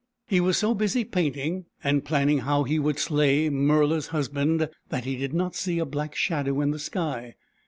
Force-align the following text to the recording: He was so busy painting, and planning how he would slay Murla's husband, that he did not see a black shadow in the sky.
He 0.25 0.39
was 0.41 0.57
so 0.57 0.73
busy 0.73 1.03
painting, 1.03 1.65
and 1.83 2.03
planning 2.03 2.39
how 2.39 2.63
he 2.63 2.79
would 2.79 2.97
slay 2.97 3.51
Murla's 3.51 4.07
husband, 4.07 4.67
that 4.89 5.05
he 5.05 5.15
did 5.15 5.31
not 5.31 5.55
see 5.55 5.77
a 5.77 5.85
black 5.85 6.15
shadow 6.15 6.59
in 6.59 6.71
the 6.71 6.79
sky. 6.79 7.35